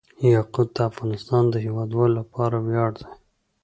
[0.33, 3.09] یاقوت د افغانستان د هیوادوالو لپاره ویاړ دی.